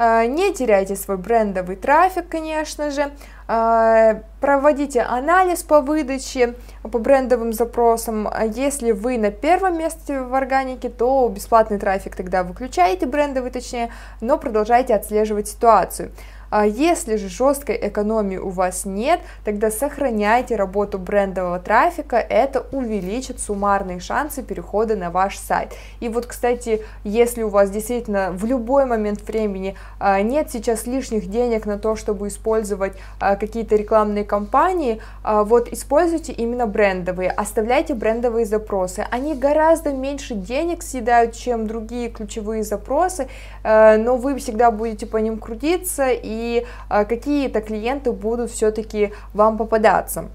Не 0.00 0.54
теряйте 0.54 0.96
свой 0.96 1.18
брендовый 1.18 1.76
трафик, 1.76 2.26
конечно 2.30 2.90
же, 2.90 3.10
а, 3.46 4.22
проводите 4.40 5.02
анализ 5.02 5.62
по 5.62 5.82
выдаче, 5.82 6.54
по 6.82 6.98
брендовым 6.98 7.52
запросам. 7.52 8.26
Если 8.54 8.92
вы 8.92 9.18
на 9.18 9.30
первом 9.30 9.76
месте 9.76 10.22
в 10.22 10.32
органике, 10.34 10.88
то 10.88 11.28
бесплатный 11.28 11.78
трафик 11.78 12.16
тогда 12.16 12.44
выключаете, 12.44 13.04
брендовый 13.04 13.50
точнее, 13.50 13.90
но 14.22 14.38
продолжайте 14.38 14.94
отслеживать 14.94 15.48
ситуацию. 15.48 16.12
А 16.50 16.66
если 16.66 17.16
же 17.16 17.28
жесткой 17.28 17.78
экономии 17.80 18.36
у 18.36 18.48
вас 18.48 18.84
нет, 18.84 19.20
тогда 19.44 19.70
сохраняйте 19.70 20.56
работу 20.56 20.98
брендового 20.98 21.60
трафика, 21.60 22.16
это 22.16 22.66
увеличит 22.72 23.38
суммарные 23.38 24.00
шансы 24.00 24.42
перехода 24.42 24.96
на 24.96 25.10
ваш 25.10 25.38
сайт. 25.38 25.74
И 26.00 26.08
вот, 26.08 26.26
кстати, 26.26 26.82
если 27.04 27.42
у 27.42 27.48
вас 27.48 27.70
действительно 27.70 28.32
в 28.32 28.44
любой 28.44 28.84
момент 28.84 29.22
времени 29.22 29.76
а, 30.00 30.20
нет 30.22 30.50
сейчас 30.50 30.86
лишних 30.86 31.30
денег 31.30 31.66
на 31.66 31.78
то, 31.78 31.94
чтобы 31.94 32.28
использовать 32.28 32.94
а, 33.20 33.36
какие-то 33.36 33.76
рекламные 33.76 34.24
кампании, 34.24 35.00
вот 35.24 35.68
используйте 35.72 36.32
именно 36.32 36.66
брендовые, 36.66 37.30
оставляйте 37.30 37.94
брендовые 37.94 38.44
запросы. 38.44 39.06
Они 39.10 39.34
гораздо 39.34 39.92
меньше 39.92 40.34
денег 40.34 40.82
съедают, 40.82 41.34
чем 41.34 41.66
другие 41.66 42.08
ключевые 42.08 42.64
запросы, 42.64 43.28
но 43.62 44.16
вы 44.16 44.36
всегда 44.38 44.70
будете 44.70 45.06
по 45.06 45.18
ним 45.18 45.38
крутиться 45.38 46.08
и 46.10 46.39
и 46.40 46.66
а, 46.88 47.04
какие-то 47.04 47.60
клиенты 47.60 48.12
будут 48.12 48.50
все-таки 48.50 49.12
вам 49.34 49.58
попадаться. 49.58 50.28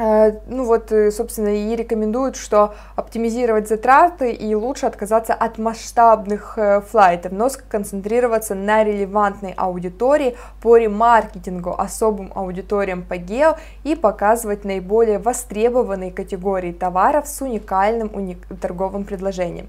А, 0.00 0.30
ну 0.46 0.64
вот, 0.64 0.92
э, 0.92 1.10
собственно, 1.10 1.48
и 1.48 1.74
рекомендуют, 1.74 2.36
что 2.36 2.74
оптимизировать 2.94 3.68
затраты 3.68 4.30
и 4.30 4.54
лучше 4.54 4.86
отказаться 4.86 5.34
от 5.34 5.58
масштабных 5.58 6.56
э, 6.56 6.80
флайтов, 6.82 7.32
но 7.32 7.48
сконцентрироваться 7.48 8.54
на 8.54 8.84
релевантной 8.84 9.54
аудитории 9.56 10.36
по 10.62 10.76
ремаркетингу, 10.76 11.74
особым 11.76 12.30
аудиториям 12.36 13.02
по 13.02 13.16
гео 13.16 13.56
и 13.82 13.96
показывать 13.96 14.64
наиболее 14.64 15.18
востребованные 15.18 16.12
категории 16.12 16.72
товаров 16.72 17.26
с 17.26 17.42
уникальным 17.42 18.10
уник 18.14 18.46
торговым 18.60 19.02
предложением. 19.02 19.68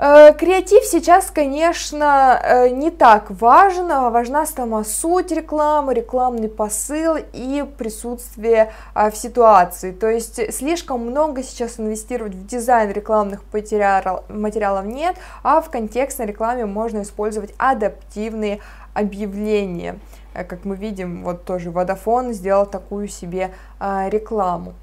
Э, 0.00 0.32
креатив 0.32 0.84
сейчас, 0.84 1.28
конечно, 1.32 2.40
э, 2.40 2.68
не 2.68 2.92
так 2.92 3.32
важен, 3.32 3.90
а 3.90 4.10
важна 4.10 4.46
сама 4.46 4.84
суть 4.84 5.32
рекламы, 5.32 5.92
рекламный 5.92 6.48
посыл 6.48 7.16
и 7.32 7.64
присутствие 7.76 8.70
а, 8.94 9.10
в 9.10 9.16
ситуации. 9.16 9.90
То 9.90 10.06
есть 10.06 10.54
слишком 10.54 11.00
много 11.00 11.42
сейчас 11.42 11.80
инвестировать 11.80 12.36
в 12.36 12.46
дизайн 12.46 12.92
рекламных 12.92 13.42
материалов 13.52 14.86
нет, 14.86 15.16
а 15.42 15.60
в 15.60 15.68
контекстной 15.68 16.28
рекламе 16.28 16.64
можно 16.64 17.02
использовать 17.02 17.52
адаптивные 17.58 18.60
объявления. 18.94 19.98
Э, 20.32 20.44
как 20.44 20.64
мы 20.64 20.76
видим, 20.76 21.24
вот 21.24 21.44
тоже 21.44 21.70
Vodafone 21.70 22.34
сделал 22.34 22.66
такую 22.66 23.08
себе 23.08 23.50
а, 23.80 24.08
рекламу. 24.08 24.74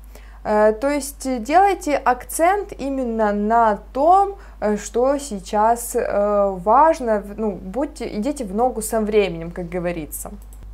Э, 0.46 0.74
то 0.80 0.90
есть 0.90 1.44
делайте 1.44 1.98
акцент 1.98 2.72
именно 2.78 3.34
на 3.34 3.80
том, 3.94 4.36
э, 4.62 4.78
что 4.78 5.18
сейчас 5.18 5.96
э, 5.96 6.56
важно, 6.64 7.24
ну, 7.36 7.52
будьте, 7.52 8.08
идите 8.16 8.46
в 8.46 8.54
ногу 8.54 8.82
со 8.84 9.02
временем, 9.02 9.50
как 9.50 9.68
говорится. 9.68 10.32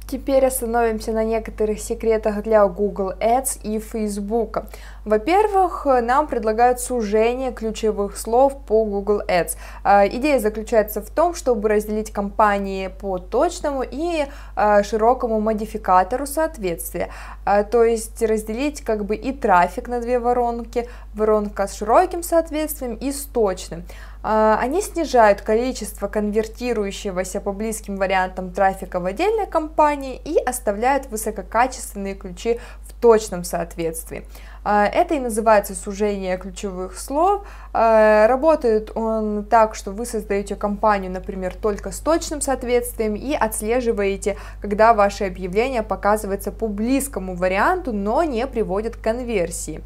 Теперь 0.07 0.45
остановимся 0.45 1.13
на 1.13 1.23
некоторых 1.23 1.79
секретах 1.79 2.43
для 2.43 2.67
Google 2.67 3.13
Ads 3.21 3.61
и 3.63 3.79
Facebook. 3.79 4.63
Во-первых, 5.03 5.87
нам 6.03 6.27
предлагают 6.27 6.79
сужение 6.79 7.51
ключевых 7.51 8.17
слов 8.17 8.53
по 8.67 8.85
Google 8.85 9.21
Ads. 9.27 9.57
А, 9.83 10.07
идея 10.07 10.39
заключается 10.39 11.01
в 11.01 11.09
том, 11.09 11.33
чтобы 11.33 11.69
разделить 11.69 12.11
компании 12.11 12.87
по 12.87 13.17
точному 13.17 13.83
и 13.83 14.27
а, 14.55 14.83
широкому 14.83 15.39
модификатору 15.39 16.27
соответствия. 16.27 17.09
А, 17.45 17.63
то 17.63 17.83
есть 17.83 18.21
разделить 18.21 18.81
как 18.81 19.05
бы 19.05 19.15
и 19.15 19.33
трафик 19.33 19.87
на 19.87 20.01
две 20.01 20.19
воронки, 20.19 20.87
воронка 21.15 21.67
с 21.67 21.73
широким 21.73 22.21
соответствием 22.21 22.93
и 22.93 23.11
с 23.11 23.23
точным. 23.23 23.83
Они 24.23 24.83
снижают 24.83 25.41
количество 25.41 26.07
конвертирующегося 26.07 27.41
по 27.41 27.53
близким 27.53 27.95
вариантам 27.95 28.51
трафика 28.51 28.99
в 28.99 29.05
отдельной 29.07 29.47
компании 29.47 30.21
и 30.23 30.37
оставляют 30.37 31.07
высококачественные 31.07 32.13
ключи 32.13 32.59
в 32.83 32.93
точном 33.01 33.43
соответствии. 33.43 34.27
А, 34.63 34.85
это 34.85 35.15
и 35.15 35.19
называется 35.19 35.73
сужение 35.73 36.37
ключевых 36.37 36.97
слов. 36.97 37.43
А, 37.73 38.27
работает 38.27 38.91
он 38.95 39.43
так, 39.45 39.73
что 39.75 39.91
вы 39.91 40.05
создаете 40.05 40.55
компанию, 40.55 41.11
например, 41.11 41.55
только 41.55 41.91
с 41.91 41.99
точным 41.99 42.41
соответствием 42.41 43.15
и 43.15 43.33
отслеживаете, 43.33 44.37
когда 44.61 44.93
ваше 44.93 45.25
объявление 45.25 45.81
показывается 45.81 46.51
по 46.51 46.67
близкому 46.67 47.35
варианту, 47.35 47.91
но 47.91 48.23
не 48.23 48.45
приводит 48.45 48.97
к 48.97 49.01
конверсии. 49.01 49.81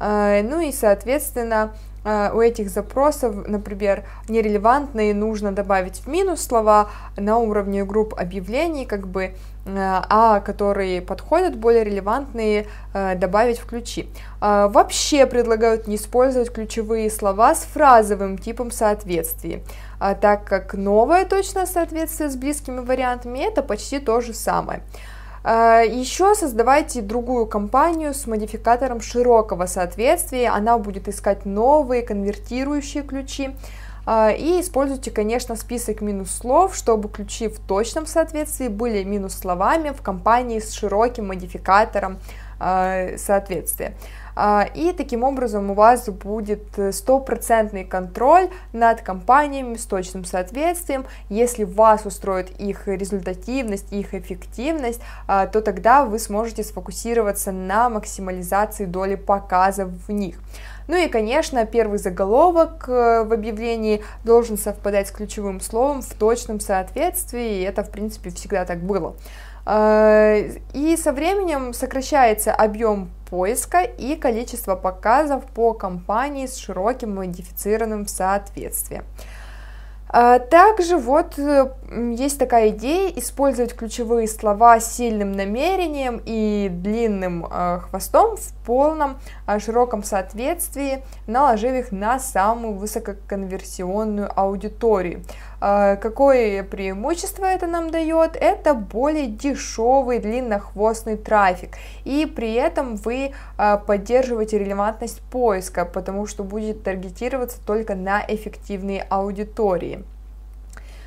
А, 0.00 0.42
ну 0.42 0.60
и, 0.60 0.72
соответственно, 0.72 1.74
у 2.04 2.40
этих 2.40 2.68
запросов, 2.68 3.48
например, 3.48 4.04
нерелевантные 4.28 5.14
нужно 5.14 5.52
добавить 5.52 6.00
в 6.00 6.06
минус 6.06 6.42
слова 6.42 6.90
на 7.16 7.38
уровне 7.38 7.84
групп 7.84 8.14
объявлений, 8.14 8.84
как 8.84 9.08
бы 9.08 9.34
Э, 9.66 10.02
а 10.10 10.40
которые 10.40 11.00
подходят, 11.00 11.56
более 11.56 11.84
релевантные, 11.84 12.66
э, 12.92 13.14
добавить 13.14 13.58
в 13.58 13.66
ключи. 13.66 14.08
Вообще 14.40 15.24
предлагают 15.24 15.86
не 15.86 15.96
использовать 15.96 16.52
ключевые 16.52 17.10
слова 17.10 17.54
с 17.54 17.62
фразовым 17.62 18.36
типом 18.36 18.70
соответствия, 18.70 19.62
а, 19.98 20.14
так 20.14 20.44
как 20.44 20.74
новое 20.74 21.24
точное 21.24 21.64
соответствие 21.64 22.28
с 22.28 22.36
близкими 22.36 22.80
вариантами 22.80 23.38
это 23.38 23.62
почти 23.62 24.00
то 24.00 24.20
же 24.20 24.34
самое. 24.34 24.82
А, 25.46 25.82
Еще 25.82 26.34
создавайте 26.34 27.02
другую 27.02 27.46
компанию 27.46 28.14
с 28.14 28.26
модификатором 28.26 29.02
широкого 29.02 29.66
соответствия, 29.66 30.48
она 30.48 30.78
будет 30.78 31.06
искать 31.06 31.44
новые 31.44 32.00
конвертирующие 32.00 33.02
ключи, 33.02 33.54
а, 34.06 34.30
и 34.30 34.62
используйте, 34.62 35.10
конечно, 35.10 35.54
список 35.54 36.00
минус 36.00 36.30
слов, 36.30 36.74
чтобы 36.74 37.10
ключи 37.10 37.48
в 37.48 37.58
точном 37.58 38.06
соответствии 38.06 38.68
были 38.68 39.04
минус 39.04 39.34
словами 39.34 39.90
в 39.90 40.00
компании 40.00 40.60
с 40.60 40.72
широким 40.72 41.28
модификатором 41.28 42.18
а, 42.58 43.18
соответствия. 43.18 43.94
А, 44.36 44.68
и 44.74 44.92
таким 44.92 45.22
образом 45.22 45.70
у 45.70 45.74
вас 45.74 46.08
будет 46.08 46.64
стопроцентный 46.92 47.84
контроль 47.84 48.48
над 48.72 49.00
компаниями 49.02 49.76
с 49.76 49.86
точным 49.86 50.24
соответствием. 50.24 51.04
Если 51.28 51.64
вас 51.64 52.06
устроит 52.06 52.50
их 52.60 52.88
результативность, 52.88 53.92
их 53.92 54.14
эффективность, 54.14 55.00
то 55.26 55.60
тогда 55.60 56.04
вы 56.04 56.18
сможете 56.18 56.62
сфокусироваться 56.64 57.52
на 57.52 57.88
максимализации 57.88 58.84
доли 58.84 59.14
показов 59.14 59.90
в 60.06 60.12
них. 60.12 60.38
Ну 60.86 60.96
и, 60.96 61.08
конечно, 61.08 61.64
первый 61.64 61.98
заголовок 61.98 62.88
э, 62.88 63.24
в 63.24 63.32
объявлении 63.32 64.02
должен 64.22 64.58
совпадать 64.58 65.08
с 65.08 65.12
ключевым 65.12 65.60
словом 65.60 66.02
в 66.02 66.12
точном 66.14 66.60
соответствии, 66.60 67.60
и 67.60 67.62
это, 67.62 67.82
в 67.82 67.90
принципе, 67.90 68.30
всегда 68.30 68.66
так 68.66 68.80
было. 68.80 69.16
Э, 69.66 70.58
и 70.74 70.96
со 70.96 71.12
временем 71.12 71.72
сокращается 71.72 72.52
объем 72.52 73.10
поиска 73.30 73.82
и 73.82 74.14
количество 74.16 74.76
показов 74.76 75.44
по 75.46 75.72
компании 75.72 76.46
с 76.46 76.56
широким 76.56 77.14
модифицированным 77.14 78.06
соответствием. 78.06 79.04
А, 80.16 80.38
также 80.38 80.96
вот 80.96 81.38
э, 81.38 81.72
есть 82.16 82.38
такая 82.38 82.68
идея 82.68 83.10
использовать 83.16 83.74
ключевые 83.74 84.28
слова 84.28 84.78
с 84.78 84.94
сильным 84.94 85.32
намерением 85.32 86.20
и 86.24 86.68
длинным 86.70 87.44
хвостом 87.44 88.36
в 88.36 88.52
полном 88.64 89.16
широком 89.58 90.04
соответствии, 90.04 91.02
наложив 91.26 91.72
их 91.72 91.90
на 91.90 92.20
самую 92.20 92.74
высококонверсионную 92.74 94.30
аудиторию. 94.38 95.24
Какое 95.64 96.62
преимущество 96.62 97.46
это 97.46 97.66
нам 97.66 97.90
дает? 97.90 98.36
Это 98.36 98.74
более 98.74 99.28
дешевый 99.28 100.18
длиннохвостный 100.18 101.16
трафик. 101.16 101.78
И 102.04 102.26
при 102.26 102.52
этом 102.52 102.96
вы 102.96 103.32
поддерживаете 103.86 104.58
релевантность 104.58 105.22
поиска, 105.30 105.86
потому 105.86 106.26
что 106.26 106.44
будет 106.44 106.82
таргетироваться 106.82 107.64
только 107.64 107.94
на 107.94 108.22
эффективные 108.28 109.06
аудитории. 109.08 110.04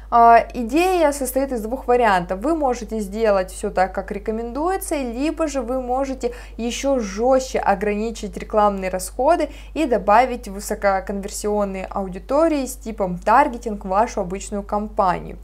А, 0.10 0.48
идея 0.54 1.12
состоит 1.12 1.52
из 1.52 1.62
двух 1.62 1.88
вариантов. 1.88 2.40
Вы 2.40 2.56
можете 2.56 3.00
сделать 3.00 3.52
все 3.52 3.70
так, 3.70 3.94
как 3.94 4.12
рекомендуется, 4.12 4.96
либо 4.96 5.48
же 5.48 5.62
вы 5.62 5.82
можете 5.82 6.34
еще 6.56 7.00
жестче 7.00 7.60
ограничить 7.60 8.38
рекламные 8.38 8.90
расходы 8.90 9.50
и 9.74 9.86
добавить 9.86 10.48
высококонверсионные 10.48 11.86
аудитории 11.86 12.66
с 12.66 12.76
типом 12.76 13.18
таргетинг 13.18 13.84
в 13.84 13.90
вашу 13.90 14.22
обычную 14.22 14.64
кампанию. 14.64 15.38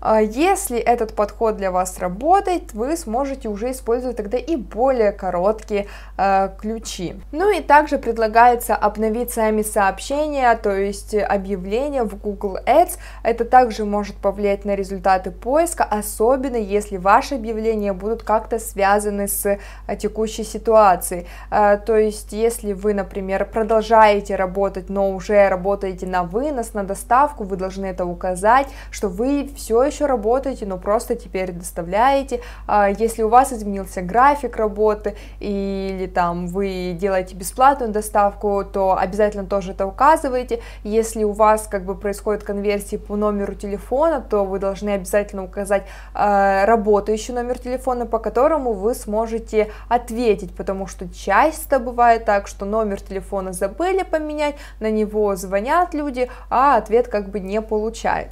А 0.00 0.20
если 0.20 0.78
этот 0.78 1.14
подход 1.14 1.56
для 1.56 1.70
вас 1.70 1.98
работает, 1.98 2.72
вы 2.72 2.96
сможете 2.96 3.48
уже 3.48 3.72
использовать 3.72 4.16
тогда 4.16 4.38
и 4.38 4.56
более 4.56 5.12
короткие 5.12 5.86
э, 6.16 6.48
ключи. 6.58 7.16
Ну 7.32 7.50
и 7.54 7.60
также 7.60 7.98
предлагается 7.98 8.74
обновить 8.74 9.30
сами 9.30 9.62
сообщения, 9.62 10.54
то 10.56 10.74
есть 10.74 11.14
объявления 11.14 12.04
в 12.04 12.18
Google 12.18 12.58
Ads. 12.66 12.98
Это 13.22 13.44
также 13.44 13.84
может 13.84 14.16
повлиять 14.16 14.64
на 14.64 14.74
результаты 14.74 15.30
поиска, 15.30 15.84
особенно 15.84 16.56
если 16.56 16.96
ваши 16.96 17.34
объявления 17.34 17.92
будут 17.92 18.22
как-то 18.22 18.58
связаны 18.58 19.28
с 19.28 19.44
э, 19.46 19.58
текущей 19.96 20.44
ситуацией. 20.44 21.26
Э, 21.50 21.78
то 21.84 21.96
есть 21.96 22.32
если 22.32 22.72
вы, 22.72 22.94
например, 22.94 23.44
продолжаете 23.44 24.36
работать, 24.36 24.88
но 24.88 25.10
уже 25.10 25.48
работаете 25.48 26.06
на 26.06 26.22
вынос, 26.22 26.72
на 26.72 26.84
доставку, 26.84 27.44
вы 27.44 27.56
должны 27.56 27.86
это 27.86 28.06
указать, 28.06 28.68
что 28.90 29.08
вы 29.08 29.50
все 29.56 29.89
еще 29.90 30.06
работаете, 30.06 30.66
но 30.66 30.78
просто 30.78 31.14
теперь 31.16 31.52
доставляете. 31.52 32.40
А, 32.66 32.88
если 32.88 33.22
у 33.22 33.28
вас 33.28 33.52
изменился 33.52 34.02
график 34.02 34.56
работы 34.56 35.16
или 35.38 36.06
там 36.06 36.46
вы 36.46 36.96
делаете 36.98 37.34
бесплатную 37.34 37.92
доставку, 37.92 38.64
то 38.64 38.96
обязательно 38.96 39.44
тоже 39.44 39.72
это 39.72 39.86
указывайте. 39.86 40.60
Если 40.84 41.24
у 41.24 41.32
вас 41.32 41.66
как 41.66 41.84
бы 41.84 41.94
происходит 41.94 42.44
конверсии 42.44 42.96
по 42.96 43.16
номеру 43.16 43.54
телефона, 43.54 44.20
то 44.20 44.44
вы 44.44 44.58
должны 44.58 44.90
обязательно 44.90 45.44
указать 45.44 45.84
э, 46.14 46.64
работающий 46.64 47.34
номер 47.34 47.58
телефона, 47.58 48.06
по 48.06 48.18
которому 48.18 48.72
вы 48.72 48.94
сможете 48.94 49.72
ответить, 49.88 50.54
потому 50.54 50.86
что 50.86 51.08
часто 51.08 51.78
бывает 51.78 52.24
так, 52.24 52.46
что 52.46 52.64
номер 52.64 53.00
телефона 53.00 53.52
забыли 53.52 54.02
поменять, 54.02 54.56
на 54.80 54.90
него 54.90 55.36
звонят 55.36 55.94
люди, 55.94 56.30
а 56.48 56.76
ответ 56.76 57.08
как 57.08 57.28
бы 57.28 57.40
не 57.40 57.60
получают. 57.60 58.30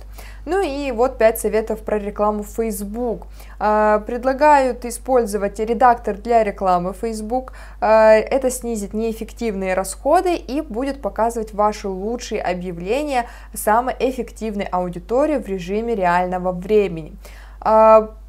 Ну 0.51 0.63
и 0.63 0.91
вот 0.93 1.19
5 1.19 1.39
советов 1.39 1.81
про 1.81 1.99
рекламу 1.99 2.43
в 2.43 2.49
Facebook. 2.49 3.27
А, 3.59 3.99
предлагают 3.99 4.87
использовать 4.87 5.59
редактор 5.59 6.17
для 6.17 6.43
рекламы 6.43 6.95
Facebook. 6.95 7.53
А, 7.83 8.13
это 8.15 8.51
снизит 8.51 8.95
неэффективные 8.95 9.75
расходы 9.75 10.37
и 10.37 10.63
будет 10.63 11.03
показывать 11.03 11.53
ваши 11.53 11.89
лучшие 11.89 12.41
объявления 12.41 13.27
самой 13.53 13.95
эффективной 13.99 14.65
аудитории 14.65 15.37
в 15.37 15.47
режиме 15.47 15.95
реального 15.95 16.53
времени. 16.53 17.13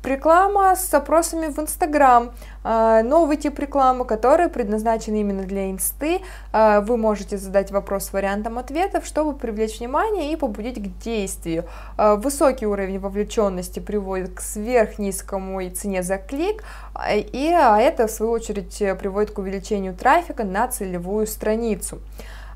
А, 0.09 0.11
реклама 0.11 0.75
с 0.75 0.89
запросами 0.89 1.47
в 1.47 1.59
Инстаграм, 1.59 2.31
а, 2.63 3.03
новый 3.03 3.37
тип 3.37 3.59
рекламы, 3.59 4.05
который 4.05 4.49
предназначен 4.49 5.15
именно 5.15 5.43
для 5.43 5.69
инсты. 5.69 6.21
А, 6.51 6.81
вы 6.81 6.97
можете 6.97 7.37
задать 7.37 7.71
вопрос 7.71 8.05
с 8.05 8.13
вариантом 8.13 8.57
ответов, 8.57 9.05
чтобы 9.05 9.37
привлечь 9.37 9.79
внимание 9.79 10.33
и 10.33 10.35
побудить 10.35 10.77
к 10.81 11.03
действию. 11.03 11.65
Высокий 11.97 12.65
уровень 12.65 12.99
вовлеченности 12.99 13.79
приводит 13.79 14.33
к 14.33 14.41
сверхнизкому 14.41 15.69
цене 15.71 16.03
за 16.03 16.17
клик, 16.17 16.63
и 17.09 17.55
это 17.79 18.07
в 18.07 18.11
свою 18.11 18.31
очередь 18.31 18.77
приводит 18.99 19.31
к 19.31 19.37
увеличению 19.37 19.93
трафика 19.93 20.43
на 20.43 20.67
целевую 20.67 21.27
страницу. 21.27 21.99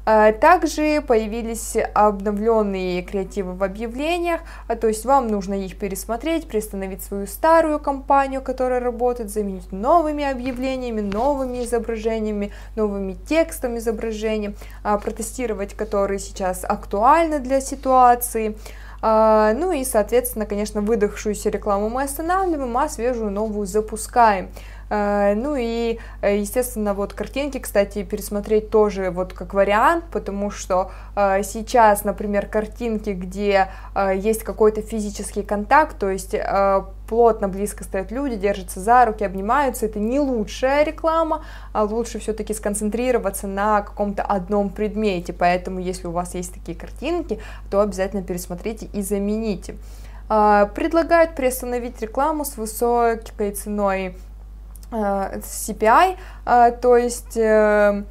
А, 0.06 0.34
также 0.34 1.02
появились 1.02 1.78
обновленные 1.94 3.04
креативы 3.04 3.54
в 3.54 3.64
объявлениях, 3.64 4.42
а, 4.68 4.76
то 4.76 4.88
есть 4.88 5.06
вам 5.06 5.28
нужно 5.28 5.54
их 5.54 5.78
пересмотреть, 5.78 6.48
приостановить 6.48 7.02
свою 7.04 7.26
старую 7.26 7.80
компанию, 7.80 8.42
которая 8.42 8.82
работает, 8.82 9.30
заменить 9.30 9.72
новыми 9.72 10.30
объявлениями, 10.30 11.00
новыми 11.00 11.64
изображениями, 11.64 12.52
новыми 12.76 13.14
текстом 13.14 13.78
изображений, 13.78 14.56
а, 14.84 14.98
протестировать, 14.98 15.74
которые 15.74 16.20
сейчас 16.20 16.66
актуальны 16.66 17.40
для 17.40 17.62
ситуации. 17.62 18.58
Ну 19.06 19.74
и, 19.74 19.84
соответственно, 19.84 20.46
конечно, 20.46 20.80
выдохшуюся 20.80 21.50
рекламу 21.50 21.90
мы 21.90 22.04
останавливаем, 22.04 22.78
а 22.78 22.88
свежую 22.88 23.32
новую 23.32 23.68
запускаем. 23.68 24.48
Э, 24.90 25.34
ну 25.36 25.56
и, 25.58 26.00
э, 26.22 26.38
естественно, 26.38 26.94
вот 26.94 27.14
картинки, 27.14 27.58
кстати, 27.58 28.04
пересмотреть 28.04 28.70
тоже 28.70 29.10
вот 29.10 29.34
как 29.34 29.54
вариант, 29.54 30.06
потому 30.12 30.52
что 30.52 30.92
э, 31.16 31.42
сейчас, 31.44 32.04
например, 32.04 32.48
картинки, 32.48 33.12
где 33.12 33.70
есть 34.16 34.44
какой-то 34.44 34.82
физический 34.82 35.44
контакт, 35.44 35.98
то 35.98 36.10
есть 36.10 36.36
плотно, 37.08 37.48
близко 37.48 37.84
стоят 37.84 38.12
люди, 38.12 38.36
держатся 38.36 38.80
за 38.80 39.06
руки, 39.06 39.24
обнимаются, 39.24 39.86
это 39.86 40.00
не 40.00 40.20
лучшая 40.20 40.84
реклама, 40.84 41.46
а 41.74 41.84
лучше 41.84 42.20
все-таки 42.20 42.54
сконцентрироваться 42.54 43.48
на 43.48 43.82
каком-то 43.82 44.24
одном 44.24 44.70
предмете, 44.70 45.32
поэтому 45.32 45.80
если 45.80 46.08
у 46.08 46.12
вас 46.12 46.34
есть 46.34 46.54
такие 46.54 46.78
картинки, 46.78 47.40
то 47.70 47.82
обязательно 47.82 48.24
пересмотрите 48.24 48.88
и 48.94 49.02
замените. 49.02 49.76
Предлагают 50.28 51.36
приостановить 51.36 52.02
рекламу 52.02 52.46
с 52.46 52.58
высокой 52.58 53.52
ценой 53.52 54.16
CPI, 54.94 56.18
э, 56.46 56.72
то 56.82 56.98
есть 56.98 57.38
э, 57.38 58.04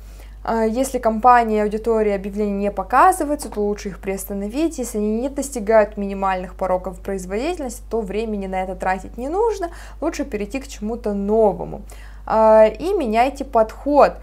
если 0.44 0.98
компания 0.98 1.58
и 1.58 1.60
аудитория 1.60 2.16
объявлений 2.16 2.64
не 2.64 2.70
показываются, 2.72 3.48
то 3.48 3.60
лучше 3.60 3.90
их 3.90 4.00
приостановить. 4.00 4.78
Если 4.78 4.98
они 4.98 5.20
не 5.20 5.28
достигают 5.28 5.96
минимальных 5.96 6.56
порогов 6.56 7.00
производительности, 7.00 7.82
то 7.88 8.00
времени 8.00 8.48
на 8.48 8.62
это 8.62 8.74
тратить 8.74 9.16
не 9.16 9.28
нужно. 9.28 9.70
Лучше 10.00 10.24
перейти 10.24 10.58
к 10.58 10.66
чему-то 10.66 11.12
новому. 11.12 11.82
И 12.28 12.94
меняйте 12.98 13.44
подход. 13.44 14.14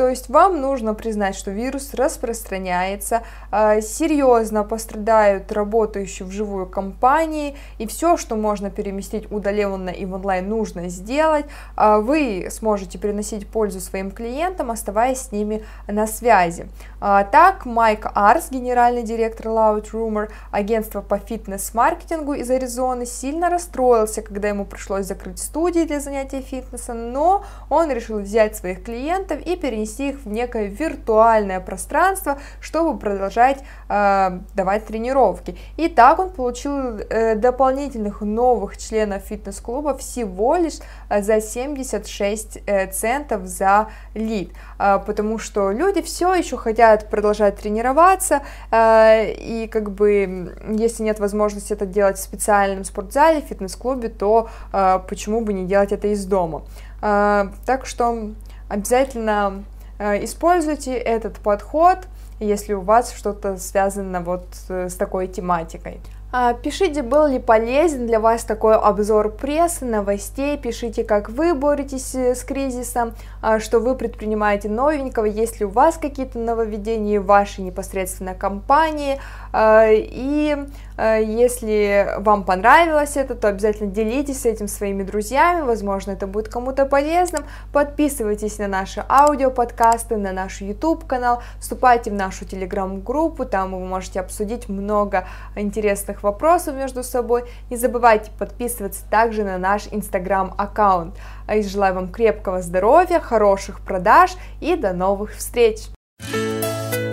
То 0.00 0.08
есть 0.08 0.30
вам 0.30 0.62
нужно 0.62 0.94
признать, 0.94 1.36
что 1.36 1.50
вирус 1.50 1.92
распространяется, 1.92 3.22
а, 3.50 3.82
серьезно 3.82 4.64
пострадают 4.64 5.52
работающие 5.52 6.26
вживую 6.26 6.66
компании, 6.66 7.54
и 7.76 7.86
все, 7.86 8.16
что 8.16 8.34
можно 8.34 8.70
переместить 8.70 9.30
удаленно 9.30 9.90
и 9.90 10.06
в 10.06 10.14
онлайн, 10.14 10.48
нужно 10.48 10.88
сделать. 10.88 11.44
А, 11.76 11.98
вы 11.98 12.48
сможете 12.50 12.98
приносить 12.98 13.46
пользу 13.46 13.78
своим 13.78 14.10
клиентам, 14.10 14.70
оставаясь 14.70 15.20
с 15.20 15.32
ними 15.32 15.66
на 15.86 16.06
связи. 16.06 16.66
А, 17.02 17.24
так, 17.24 17.66
Майк 17.66 18.10
Арс, 18.14 18.50
генеральный 18.50 19.02
директор 19.02 19.48
Loud 19.48 19.90
Rumor, 19.92 20.30
агентства 20.50 21.02
по 21.02 21.18
фитнес-маркетингу 21.18 22.32
из 22.32 22.50
Аризоны, 22.50 23.04
сильно 23.04 23.50
расстроился, 23.50 24.22
когда 24.22 24.48
ему 24.48 24.64
пришлось 24.64 25.04
закрыть 25.04 25.40
студии 25.40 25.84
для 25.84 26.00
занятия 26.00 26.40
фитнесом, 26.40 27.12
но 27.12 27.44
он 27.68 27.90
решил 27.90 28.20
взять 28.20 28.56
своих 28.56 28.82
клиентов 28.82 29.40
и 29.42 29.56
перенести 29.56 29.89
перенести 29.90 30.10
их 30.10 30.24
в 30.24 30.28
некое 30.28 30.66
виртуальное 30.66 31.60
пространство, 31.60 32.38
чтобы 32.60 32.98
продолжать 32.98 33.58
э, 33.88 34.40
давать 34.54 34.86
тренировки. 34.86 35.56
И 35.76 35.88
так 35.88 36.18
он 36.18 36.30
получил 36.30 36.98
э, 36.98 37.34
дополнительных 37.34 38.20
новых 38.20 38.76
членов 38.76 39.22
фитнес-клуба 39.22 39.96
всего 39.96 40.56
лишь 40.56 40.78
э, 41.08 41.22
за 41.22 41.40
76 41.40 42.58
э, 42.66 42.86
центов 42.90 43.46
за 43.46 43.88
лид, 44.14 44.52
э, 44.78 44.98
потому 45.06 45.38
что 45.38 45.72
люди 45.72 46.02
все 46.02 46.34
еще 46.34 46.56
хотят 46.56 47.10
продолжать 47.10 47.56
тренироваться, 47.56 48.42
э, 48.70 49.32
и 49.32 49.68
как 49.68 49.90
бы 49.90 50.54
если 50.70 51.04
нет 51.04 51.20
возможности 51.20 51.72
это 51.72 51.86
делать 51.86 52.18
в 52.18 52.22
специальном 52.22 52.84
спортзале, 52.84 53.40
фитнес-клубе, 53.40 54.08
то 54.08 54.48
э, 54.72 55.00
почему 55.08 55.40
бы 55.40 55.52
не 55.52 55.66
делать 55.66 55.92
это 55.92 56.08
из 56.08 56.24
дома. 56.24 56.62
Э, 57.02 57.48
так 57.66 57.86
что 57.86 58.30
обязательно 58.68 59.64
используйте 60.00 60.96
этот 60.96 61.38
подход, 61.38 61.98
если 62.38 62.72
у 62.72 62.80
вас 62.80 63.12
что-то 63.12 63.58
связано 63.58 64.20
вот 64.20 64.46
э, 64.68 64.88
с 64.88 64.94
такой 64.94 65.28
тематикой. 65.28 66.00
А, 66.32 66.54
пишите, 66.54 67.02
был 67.02 67.26
ли 67.26 67.40
полезен 67.40 68.06
для 68.06 68.20
вас 68.20 68.44
такой 68.44 68.76
обзор 68.76 69.32
прессы, 69.32 69.84
новостей, 69.84 70.56
пишите, 70.56 71.02
как 71.02 71.28
вы 71.28 71.54
боретесь 71.54 72.14
э, 72.14 72.36
с 72.36 72.44
кризисом, 72.44 73.14
а, 73.42 73.58
что 73.58 73.80
вы 73.80 73.96
предпринимаете 73.96 74.68
новенького, 74.68 75.24
есть 75.24 75.58
ли 75.58 75.66
у 75.66 75.70
вас 75.70 75.98
какие-то 75.98 76.38
нововведения 76.38 77.20
в 77.20 77.26
вашей 77.26 77.64
непосредственно 77.64 78.34
компании, 78.34 79.20
а, 79.52 79.88
и 79.90 80.56
если 81.02 82.14
вам 82.18 82.44
понравилось 82.44 83.16
это, 83.16 83.34
то 83.34 83.48
обязательно 83.48 83.90
делитесь 83.90 84.44
этим 84.44 84.68
своими 84.68 85.02
друзьями, 85.02 85.62
возможно, 85.62 86.12
это 86.12 86.26
будет 86.26 86.48
кому-то 86.48 86.84
полезным. 86.84 87.44
Подписывайтесь 87.72 88.58
на 88.58 88.68
наши 88.68 89.04
аудиоподкасты, 89.08 90.16
на 90.16 90.32
наш 90.32 90.60
YouTube-канал, 90.60 91.42
вступайте 91.58 92.10
в 92.10 92.14
нашу 92.14 92.44
телеграм-группу, 92.44 93.46
там 93.46 93.72
вы 93.72 93.80
можете 93.86 94.20
обсудить 94.20 94.68
много 94.68 95.26
интересных 95.56 96.22
вопросов 96.22 96.74
между 96.74 97.02
собой. 97.02 97.44
Не 97.70 97.76
забывайте 97.76 98.30
подписываться 98.38 99.04
также 99.10 99.44
на 99.44 99.58
наш 99.58 99.88
инстаграм-аккаунт. 99.90 101.14
А 101.46 101.56
я 101.56 101.62
желаю 101.62 101.94
вам 101.94 102.08
крепкого 102.08 102.62
здоровья, 102.62 103.20
хороших 103.20 103.80
продаж 103.80 104.36
и 104.60 104.76
до 104.76 104.92
новых 104.92 105.34
встреч! 105.34 105.90